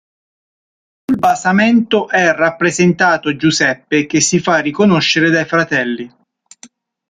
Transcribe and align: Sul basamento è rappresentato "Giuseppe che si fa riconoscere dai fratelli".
Sul 1.05 1.19
basamento 1.19 2.07
è 2.09 2.31
rappresentato 2.33 3.35
"Giuseppe 3.35 4.07
che 4.07 4.19
si 4.19 4.39
fa 4.39 4.57
riconoscere 4.57 5.29
dai 5.29 5.45
fratelli". 5.45 6.11